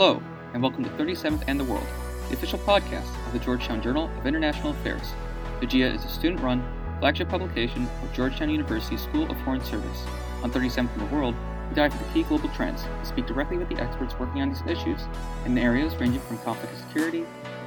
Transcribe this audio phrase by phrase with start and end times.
[0.00, 0.22] Hello,
[0.54, 1.86] and welcome to 37th and the World,
[2.30, 5.12] the official podcast of the Georgetown Journal of International Affairs.
[5.60, 6.64] The GIA is a student run
[7.00, 10.06] flagship publication of Georgetown University School of Foreign Service.
[10.42, 11.34] On 37th and the World,
[11.68, 14.62] we dive into key global trends and speak directly with the experts working on these
[14.66, 15.02] issues
[15.44, 17.26] in areas ranging from conflict and security,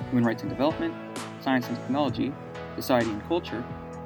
[0.09, 0.91] human rights and development,
[1.39, 2.33] science and technology,
[2.75, 3.63] society and culture,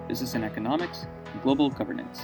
[0.10, 2.24] business and economics, and global governance.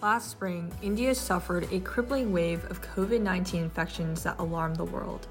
[0.00, 5.26] Last spring, India suffered a crippling wave of COVID 19 infections that alarmed the world.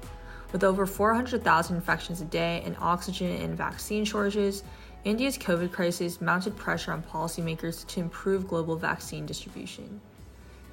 [0.52, 4.64] With over 400,000 infections a day and oxygen and vaccine shortages,
[5.04, 10.02] India's COVID crisis mounted pressure on policymakers to improve global vaccine distribution.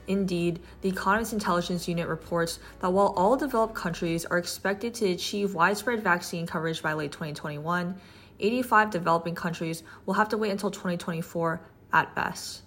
[0.07, 5.55] Indeed, the Economist Intelligence Unit reports that while all developed countries are expected to achieve
[5.55, 7.95] widespread vaccine coverage by late 2021,
[8.41, 11.61] 85 developing countries will have to wait until 2024
[11.93, 12.64] at best.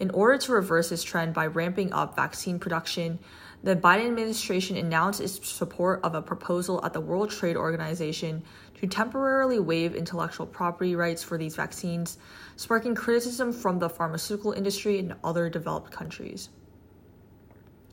[0.00, 3.20] In order to reverse this trend by ramping up vaccine production,
[3.62, 8.42] the Biden administration announced its support of a proposal at the World Trade Organization
[8.80, 12.18] to temporarily waive intellectual property rights for these vaccines,
[12.56, 16.48] sparking criticism from the pharmaceutical industry and other developed countries.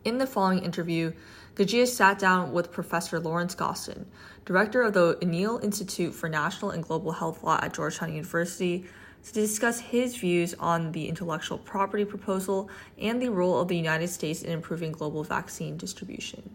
[0.03, 1.13] In the following interview,
[1.55, 4.07] Gajia sat down with Professor Lawrence Gostin,
[4.45, 8.85] director of the O'Neill Institute for National and Global Health Law at Georgetown University,
[9.25, 14.07] to discuss his views on the intellectual property proposal and the role of the United
[14.07, 16.49] States in improving global vaccine distribution.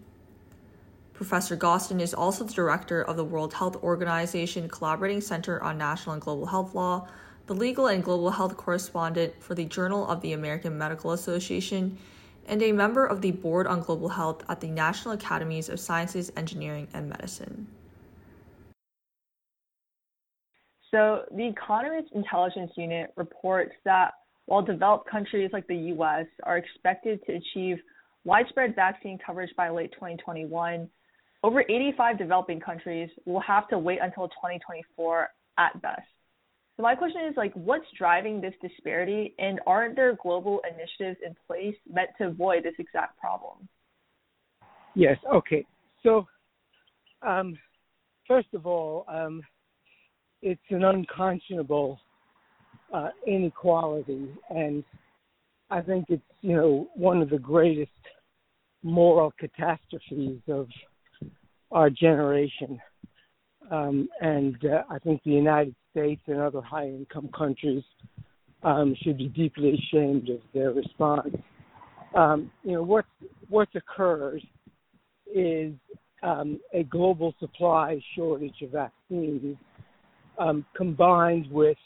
[1.13, 6.13] Professor Gostin is also the director of the World Health Organization Collaborating Center on National
[6.13, 7.07] and Global Health Law,
[7.47, 11.97] the legal and global health correspondent for the Journal of the American Medical Association,
[12.45, 16.31] and a member of the Board on Global Health at the National Academies of Sciences,
[16.37, 17.67] Engineering, and Medicine.
[20.91, 24.11] So, the Economist Intelligence Unit reports that
[24.45, 27.77] while developed countries like the US are expected to achieve
[28.23, 30.89] widespread vaccine coverage by late 2021,
[31.43, 35.27] over 85 developing countries will have to wait until 2024
[35.57, 36.01] at best.
[36.77, 41.35] So my question is like what's driving this disparity and aren't there global initiatives in
[41.47, 43.67] place meant to avoid this exact problem?
[44.95, 45.65] Yes, okay.
[46.03, 46.27] So
[47.21, 47.57] um,
[48.27, 49.41] first of all, um,
[50.41, 51.99] it's an unconscionable
[52.93, 54.83] uh, inequality, and
[55.69, 57.91] I think it's you know one of the greatest
[58.83, 60.67] moral catastrophes of
[61.71, 62.79] our generation.
[63.69, 67.83] Um, and uh, I think the United States and other high-income countries
[68.63, 71.35] um, should be deeply ashamed of their response.
[72.15, 73.07] Um, you know what's
[73.49, 74.41] what's occurred
[75.33, 75.73] is
[76.23, 79.57] um, a global supply shortage of vaccines
[80.37, 81.77] um, combined with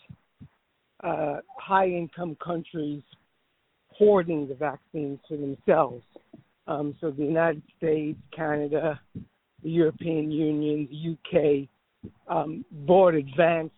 [1.03, 3.01] uh, high income countries
[3.89, 6.03] hoarding the vaccines for themselves.
[6.67, 8.99] Um, so the United States, Canada,
[9.63, 13.75] the European Union, the UK um, bought advanced,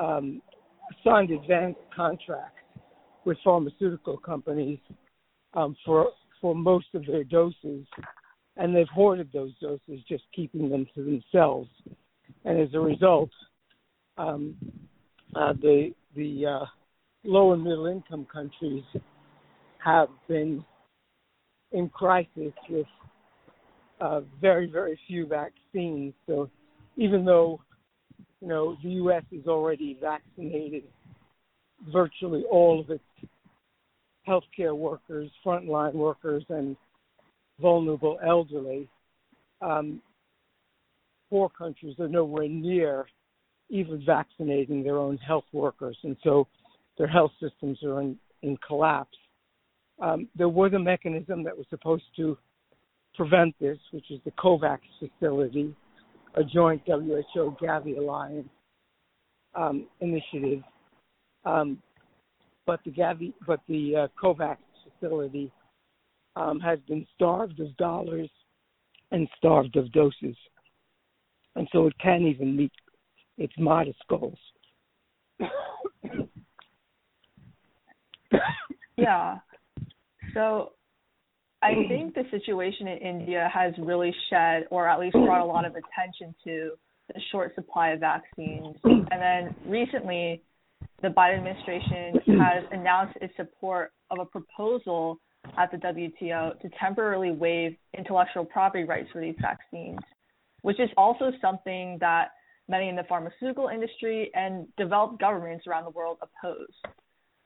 [0.00, 0.42] um,
[1.04, 2.54] signed advanced contracts
[3.24, 4.78] with pharmaceutical companies
[5.54, 7.84] um, for for most of their doses,
[8.56, 11.68] and they've hoarded those doses, just keeping them to themselves.
[12.44, 13.30] And as a result,
[14.18, 14.56] um,
[15.34, 16.66] uh, the the uh,
[17.24, 18.84] low and middle income countries
[19.84, 20.64] have been
[21.72, 22.86] in crisis with
[24.00, 26.12] uh, very very few vaccines.
[26.26, 26.50] So
[26.96, 27.60] even though
[28.40, 29.24] you know the U.S.
[29.32, 30.84] is already vaccinated
[31.92, 33.30] virtually all of its
[34.26, 36.76] healthcare workers, frontline workers, and
[37.60, 38.88] vulnerable elderly,
[39.62, 40.02] um,
[41.30, 43.06] poor countries are nowhere near
[43.70, 46.46] even vaccinating their own health workers, and so
[46.96, 49.16] their health systems are in, in collapse.
[50.00, 52.38] Um, there was a mechanism that was supposed to
[53.14, 55.74] prevent this, which is the COVAX facility,
[56.34, 58.48] a joint WHO Gavi alliance
[59.54, 60.62] um, initiative.
[61.44, 61.82] Um,
[62.66, 65.50] but the Gavi, but the uh, COVAX facility
[66.36, 68.30] um, has been starved of dollars
[69.10, 70.36] and starved of doses,
[71.56, 72.72] and so it can't even meet
[73.38, 74.38] its modest goals.
[78.96, 79.38] yeah.
[80.34, 80.72] So
[81.62, 85.64] I think the situation in India has really shed, or at least brought a lot
[85.64, 86.72] of attention to
[87.08, 88.76] the short supply of vaccines.
[88.84, 90.42] And then recently,
[91.02, 95.18] the Biden administration has announced its support of a proposal
[95.56, 99.98] at the WTO to temporarily waive intellectual property rights for these vaccines,
[100.62, 102.28] which is also something that
[102.68, 106.66] many in the pharmaceutical industry and developed governments around the world oppose.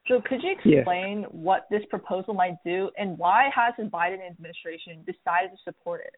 [0.09, 1.31] So could you explain yes.
[1.31, 6.17] what this proposal might do and why has the Biden administration decided to support it?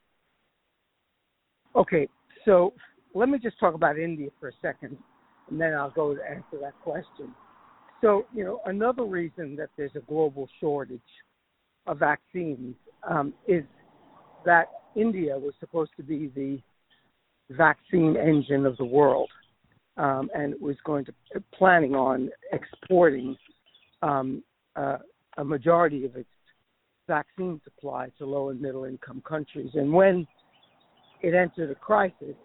[1.77, 2.09] Okay,
[2.45, 2.73] so
[3.15, 4.97] let me just talk about India for a second,
[5.51, 7.35] and then I'll go to answer that question.
[8.01, 11.01] So, you know, another reason that there's a global shortage
[11.87, 12.75] of vaccines
[13.09, 13.65] um, is
[14.45, 16.61] that India was supposed to be the
[17.51, 19.31] vaccine engine of the world,
[19.97, 21.13] um, and was going to
[21.53, 23.37] planning on exporting
[24.03, 24.43] um,
[24.77, 24.99] uh,
[25.39, 26.29] a majority of its
[27.07, 29.71] vaccine supply to low and middle income countries.
[29.75, 30.27] And when
[31.23, 32.37] it entered a crisis,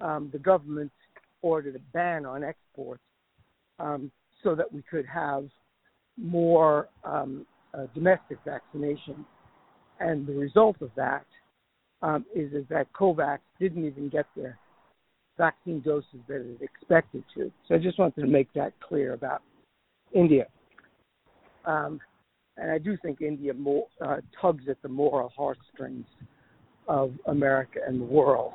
[0.00, 0.92] um, the government
[1.42, 3.02] ordered a ban on exports
[3.78, 4.10] um,
[4.42, 5.44] so that we could have
[6.16, 9.24] more um, uh, domestic vaccination.
[10.00, 11.24] And the result of that
[12.02, 14.54] um, is, is that COVAX didn't even get the
[15.36, 17.50] vaccine doses that it expected to.
[17.66, 19.42] So I just wanted to make that clear about
[20.12, 20.46] India.
[21.64, 22.00] Um,
[22.56, 26.06] and I do think India more, uh, tugs at the moral heartstrings
[26.86, 28.52] of America and the world.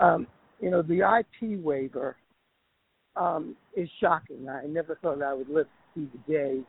[0.00, 0.26] Um,
[0.60, 2.16] you know, the IP waiver
[3.16, 4.48] um, is shocking.
[4.48, 6.60] I never thought I would live to see the day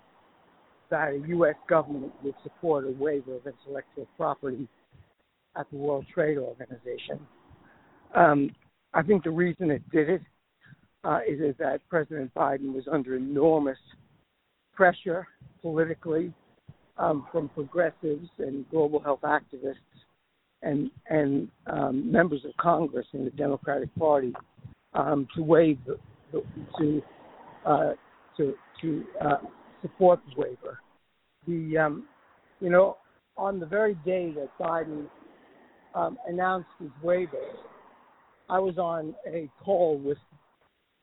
[0.89, 1.55] that a U.S.
[1.67, 4.67] government would support a waiver of intellectual property
[5.55, 7.19] at the World Trade Organization.
[8.13, 8.51] Um,
[8.93, 10.21] I think the reason it did it
[11.03, 13.77] uh, is, is that President Biden was under enormous
[14.73, 15.27] pressure
[15.61, 16.33] politically
[16.97, 19.75] um, from progressives and global health activists
[20.61, 24.33] and and um, members of Congress in the Democratic Party
[24.93, 25.97] um, to waive the,
[26.31, 26.43] the,
[26.79, 27.01] to
[27.65, 27.93] uh,
[28.37, 29.37] to to uh,
[29.81, 30.79] support the waiver.
[31.47, 32.07] The um,
[32.59, 32.97] you know
[33.37, 35.05] on the very day that Biden
[35.95, 37.37] um, announced his waiver,
[38.49, 40.17] I was on a call with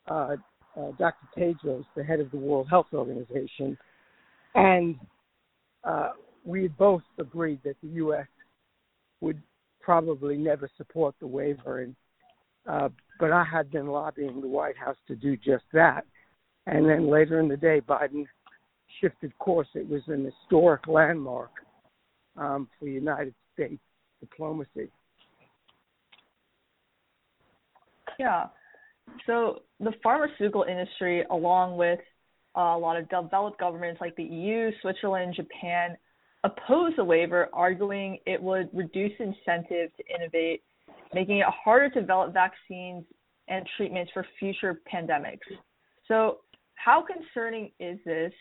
[0.08, 0.36] uh,
[0.78, 1.26] uh, Dr.
[1.36, 3.76] Tedros, the head of the World Health Organization,
[4.54, 4.96] and
[5.82, 6.10] uh,
[6.44, 8.26] we both agreed that the U.S.
[9.20, 9.42] would
[9.80, 11.96] probably never support the waiver, and
[12.68, 12.88] uh,
[13.18, 16.04] but I had been lobbying the White House to do just that.
[16.66, 18.24] And then later in the day, Biden
[19.00, 19.66] shifted course.
[19.74, 21.50] It was an historic landmark
[22.36, 23.82] um, for the United States
[24.22, 24.88] diplomacy.
[28.18, 28.46] Yeah.
[29.26, 32.00] So the pharmaceutical industry, along with
[32.56, 35.96] uh, a lot of developed governments like the EU, Switzerland, Japan,
[36.44, 40.62] opposed the waiver, arguing it would reduce incentive to innovate,
[41.14, 43.04] making it harder to develop vaccines
[43.48, 45.38] and treatments for future pandemics.
[46.08, 46.38] So,
[46.74, 48.32] how concerning is this,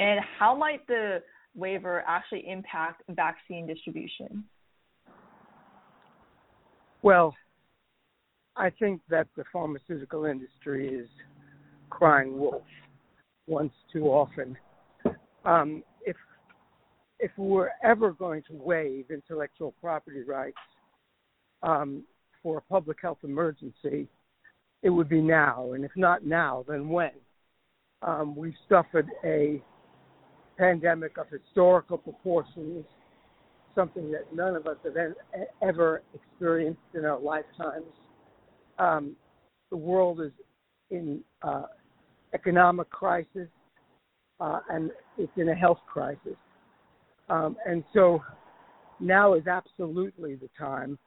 [0.00, 1.22] and how might the
[1.54, 4.44] waiver actually impact vaccine distribution?
[7.06, 7.36] Well,
[8.56, 11.08] I think that the pharmaceutical industry is
[11.88, 12.64] crying wolf
[13.46, 14.56] once too often.
[15.44, 16.16] Um, if
[17.20, 20.56] if we're ever going to waive intellectual property rights
[21.62, 22.02] um,
[22.42, 24.08] for a public health emergency,
[24.82, 25.74] it would be now.
[25.74, 27.12] And if not now, then when?
[28.02, 29.62] Um, we've suffered a
[30.58, 32.84] pandemic of historical proportions,
[33.76, 34.96] something that none of us have
[35.62, 37.84] ever experienced in our lifetimes.
[38.78, 39.14] Um,
[39.70, 40.32] the world is
[40.90, 41.64] in uh,
[42.34, 43.48] economic crisis,
[44.40, 46.36] uh, and it's in a health crisis.
[47.28, 48.22] Um, and so
[48.98, 50.98] now is absolutely the time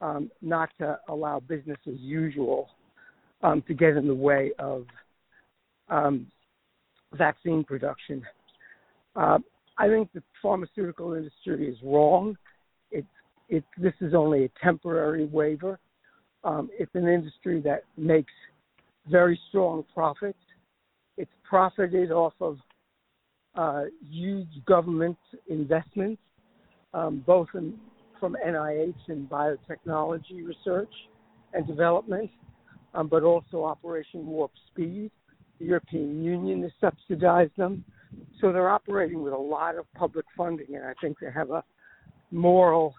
[0.00, 2.68] um, not to allow business as usual
[3.42, 4.86] um, to get in the way of
[5.88, 6.26] um,
[7.12, 8.22] vaccine production.
[9.16, 9.38] Uh,
[9.78, 12.36] I think the pharmaceutical industry is wrong.
[12.90, 13.06] It's
[13.48, 15.78] it, this is only a temporary waiver.
[16.44, 18.32] Um, it's an industry that makes
[19.08, 20.38] very strong profits.
[21.16, 22.58] It's profited off of
[23.54, 26.20] uh, huge government investments,
[26.92, 27.74] um, both in,
[28.18, 30.92] from NIH and biotechnology research
[31.52, 32.30] and development,
[32.94, 35.10] um, but also Operation Warp Speed.
[35.60, 37.84] The European Union has subsidized them.
[38.40, 41.64] So they're operating with a lot of public funding, and I think they have a
[42.30, 42.94] moral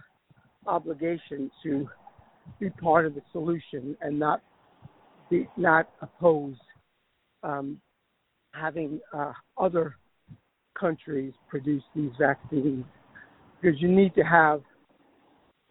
[0.65, 1.87] obligation to
[2.59, 4.41] be part of the solution and not
[5.29, 6.55] be not oppose
[7.43, 7.79] um,
[8.53, 9.95] having uh, other
[10.79, 12.85] countries produce these vaccines.
[13.61, 14.61] Because you need to have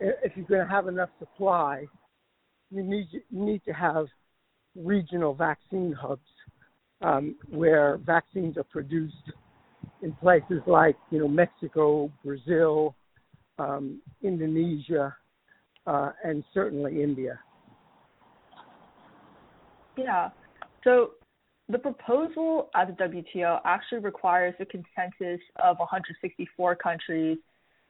[0.00, 1.84] if you're going to have enough supply
[2.70, 4.06] you need you need to have
[4.74, 6.22] regional vaccine hubs
[7.02, 9.32] um, where vaccines are produced
[10.04, 12.94] in places like you know Mexico, Brazil,
[13.58, 15.16] um, Indonesia,
[15.86, 17.40] uh, and certainly India.
[19.96, 20.28] Yeah.
[20.84, 21.12] So
[21.70, 27.38] the proposal at the WTO actually requires a consensus of 164 countries,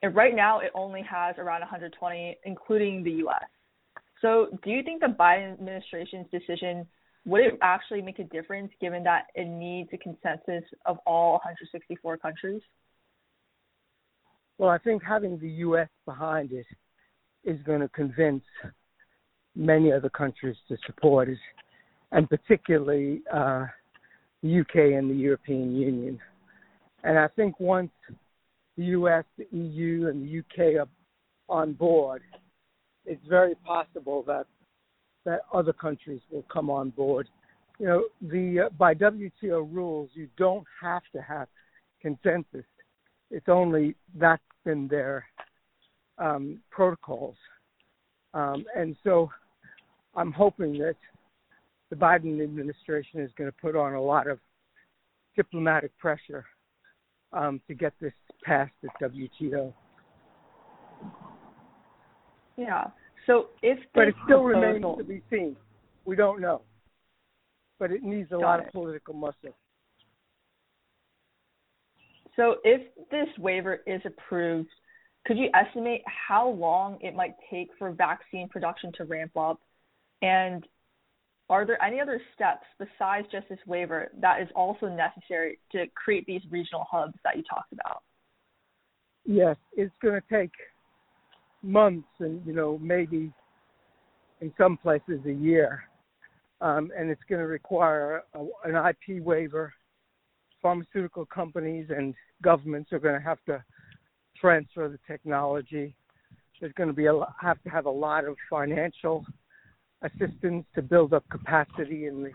[0.02, 3.44] and right now it only has around 120, including the U.S.
[4.22, 6.86] So, do you think the Biden administration's decision
[7.26, 12.18] would it actually make a difference given that it needs a consensus of all 164
[12.18, 12.60] countries?
[14.58, 15.88] Well, I think having the U.S.
[16.04, 16.66] behind it
[17.44, 18.44] is going to convince
[19.56, 21.38] many other countries to support it,
[22.12, 23.66] and particularly uh,
[24.42, 26.20] the UK and the European Union.
[27.02, 27.90] And I think once
[28.76, 30.88] the US, the EU, and the UK are
[31.48, 32.22] on board,
[33.06, 34.46] it's very possible that
[35.24, 37.28] that other countries will come on board.
[37.78, 41.48] You know, the uh, by WTO rules, you don't have to have
[42.00, 42.64] consensus.
[43.30, 45.26] It's only that's been their
[46.18, 47.36] um, protocols,
[48.32, 49.30] um, and so
[50.14, 50.96] I'm hoping that
[51.90, 54.38] the Biden administration is going to put on a lot of
[55.36, 56.44] diplomatic pressure
[57.32, 58.12] um, to get this
[58.44, 59.72] passed at WTO.
[62.56, 62.84] Yeah.
[63.26, 64.60] So if but it still proposal...
[64.60, 65.56] remains to be seen.
[66.04, 66.62] We don't know,
[67.78, 68.66] but it needs a lot it.
[68.66, 69.56] of political muscle.
[72.36, 74.68] So if this waiver is approved,
[75.24, 79.60] could you estimate how long it might take for vaccine production to ramp up?
[80.20, 80.66] And
[81.48, 86.26] are there any other steps besides just this waiver that is also necessary to create
[86.26, 88.02] these regional hubs that you talked about?
[89.24, 90.52] Yes, it's going to take
[91.64, 93.32] months and, you know, maybe
[94.40, 95.84] in some places a year.
[96.60, 99.72] Um, and it's going to require a, an IP waiver.
[100.62, 103.62] Pharmaceutical companies and governments are going to have to
[104.40, 105.94] transfer the technology.
[106.60, 109.26] There's going to be a have to have a lot of financial
[110.02, 112.30] assistance to build up capacity in the,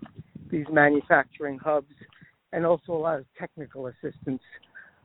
[0.52, 1.94] these manufacturing hubs,
[2.52, 4.42] and also a lot of technical assistance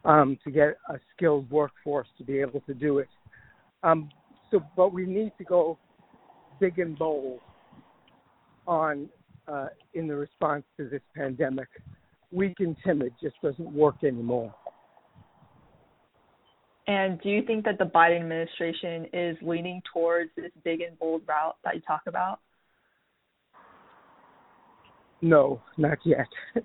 [0.04, 3.08] um, to get a skilled workforce to be able to do it.
[3.84, 4.08] Um,
[4.50, 5.78] so, but we need to go
[6.58, 7.40] big and bold
[8.66, 9.08] on
[9.46, 11.68] uh, in the response to this pandemic.
[12.32, 14.52] Weak and timid just doesn't work anymore.
[16.86, 21.22] And do you think that the Biden administration is leaning towards this big and bold
[21.26, 22.40] route that you talk about?
[25.22, 26.26] No, not yet.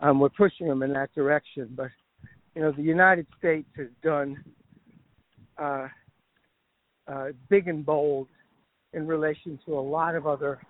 [0.00, 1.90] um, we're pushing them in that direction, but
[2.54, 4.42] you know, the United States has done
[5.58, 5.88] uh,
[7.08, 8.28] uh, big and bold
[8.92, 10.60] in relation to a lot of other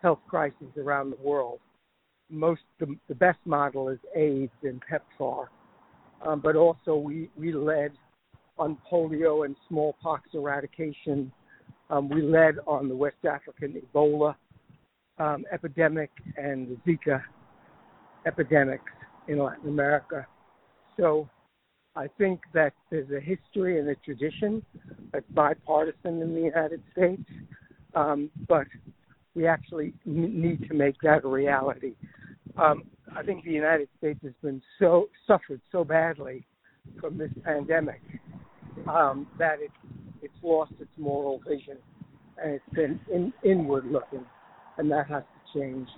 [0.00, 1.60] health crises around the world.
[2.30, 5.48] Most the, the best model is AIDS and PEPFAR,
[6.24, 7.92] um, but also we we led
[8.58, 11.30] on polio and smallpox eradication.
[11.90, 14.34] Um, we led on the West African Ebola
[15.18, 17.22] um, epidemic and the Zika
[18.26, 18.90] epidemics
[19.28, 20.26] in Latin America.
[20.96, 21.28] So
[21.94, 24.64] I think that there's a history and a tradition
[25.12, 27.22] that's bipartisan in the United States,
[27.94, 28.66] um, but
[29.34, 31.94] we actually need to make that a reality.
[32.56, 32.84] Um,
[33.14, 36.46] I think the United States has been so suffered so badly
[37.00, 38.00] from this pandemic
[38.88, 39.70] um, that it,
[40.22, 41.76] it's lost its moral vision
[42.42, 44.24] and it's been in, inward looking,
[44.78, 45.88] and that has to change.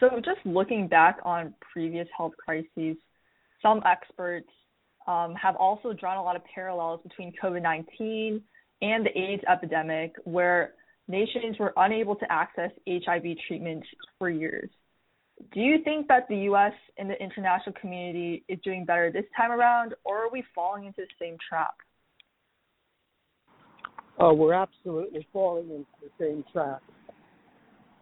[0.00, 2.96] So, just looking back on previous health crises,
[3.60, 4.48] some experts
[5.08, 8.40] um, have also drawn a lot of parallels between COVID 19
[8.80, 10.74] and the AIDS epidemic, where
[11.08, 13.84] nations were unable to access HIV treatment
[14.18, 14.70] for years.
[15.52, 16.72] Do you think that the U.S.
[16.96, 21.02] and the international community is doing better this time around, or are we falling into
[21.02, 21.74] the same trap?
[24.18, 26.82] Oh, we're absolutely falling into the same trap.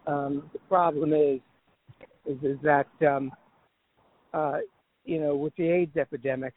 [0.05, 1.39] Um, the problem is,
[2.27, 3.31] is, is that um,
[4.33, 4.59] uh,
[5.05, 6.53] you know, with the AIDS epidemic,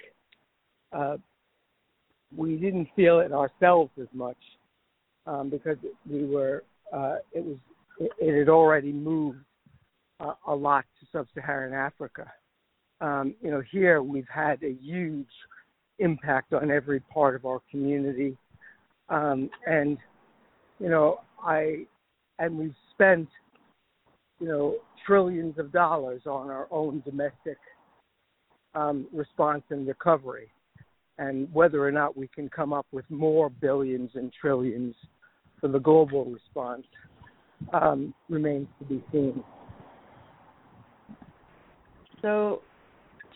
[0.92, 1.16] uh,
[2.36, 4.36] we didn't feel it ourselves as much
[5.26, 5.76] um, because
[6.08, 7.56] we were, uh, it was,
[7.98, 9.38] it, it had already moved
[10.20, 12.30] uh, a lot to sub-Saharan Africa.
[13.00, 15.26] Um, you know, here we've had a huge
[15.98, 18.36] impact on every part of our community,
[19.08, 19.98] um, and
[20.78, 21.86] you know, I
[22.38, 23.28] and we've spent
[24.40, 27.58] you know trillions of dollars on our own domestic
[28.76, 30.48] um, response and recovery,
[31.18, 34.94] and whether or not we can come up with more billions and trillions
[35.60, 36.86] for the global response
[37.72, 39.42] um, remains to be seen.
[42.20, 42.60] So,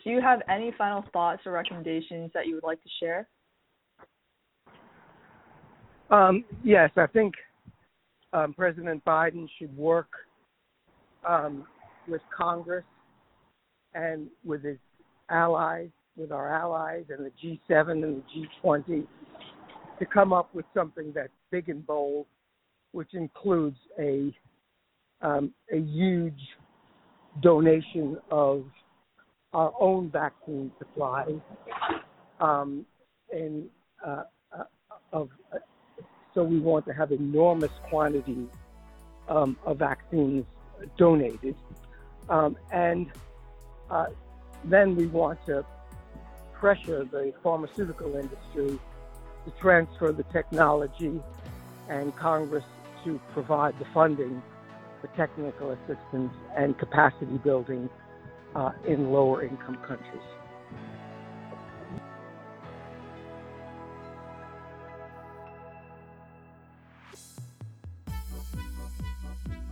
[0.03, 3.27] do you have any final thoughts or recommendations that you would like to share?
[6.11, 7.33] Um, yes, I think
[8.33, 10.09] um, President Biden should work
[11.27, 11.65] um,
[12.07, 12.83] with Congress
[13.93, 14.77] and with his
[15.31, 19.07] allies, with our allies and the G7 and the G20
[19.99, 22.25] to come up with something that's big and bold,
[22.91, 24.35] which includes a
[25.21, 26.41] um, a huge
[27.41, 28.65] donation of
[29.53, 31.25] our own vaccine supply
[32.39, 32.85] um,
[33.31, 33.69] and
[34.05, 34.23] uh,
[34.57, 34.63] uh,
[35.13, 35.29] of
[36.33, 38.47] so we want to have enormous quantities
[39.27, 40.45] um, of vaccines
[40.97, 41.55] donated,
[42.29, 43.07] um, and
[43.89, 44.07] uh,
[44.65, 45.65] then we want to
[46.53, 48.79] pressure the pharmaceutical industry
[49.45, 51.19] to transfer the technology
[51.89, 52.63] and Congress
[53.03, 54.41] to provide the funding
[55.01, 57.89] for technical assistance and capacity building
[58.55, 60.21] uh, in lower income countries.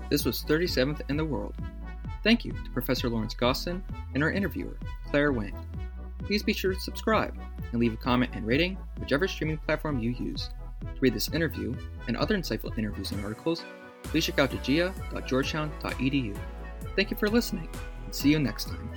[0.10, 1.54] This was 37th and the World.
[2.24, 3.82] Thank you to Professor Lawrence Gostin
[4.14, 4.78] and our interviewer,
[5.10, 5.56] Claire Wang.
[6.24, 7.36] Please be sure to subscribe
[7.72, 10.50] and leave a comment and rating, whichever streaming platform you use.
[10.82, 11.76] To read this interview
[12.08, 13.64] and other insightful interviews and articles,
[14.04, 16.38] please check out jia.georgetown.edu.
[16.96, 17.70] Thank you for listening,
[18.06, 18.90] and see you next time.